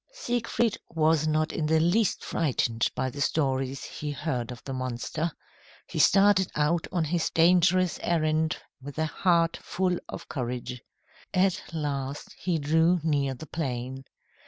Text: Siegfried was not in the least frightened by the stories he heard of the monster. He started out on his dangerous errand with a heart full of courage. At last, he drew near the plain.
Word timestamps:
Siegfried 0.13 0.79
was 0.89 1.27
not 1.27 1.53
in 1.53 1.67
the 1.67 1.79
least 1.79 2.23
frightened 2.23 2.89
by 2.95 3.07
the 3.11 3.21
stories 3.21 3.83
he 3.83 4.09
heard 4.09 4.51
of 4.51 4.63
the 4.63 4.73
monster. 4.73 5.31
He 5.85 5.99
started 5.99 6.49
out 6.55 6.87
on 6.91 7.03
his 7.03 7.29
dangerous 7.29 7.99
errand 8.01 8.57
with 8.81 8.97
a 8.97 9.05
heart 9.05 9.57
full 9.57 9.99
of 10.09 10.27
courage. 10.27 10.81
At 11.35 11.61
last, 11.71 12.33
he 12.39 12.57
drew 12.57 12.99
near 13.03 13.35
the 13.35 13.45
plain. 13.45 14.05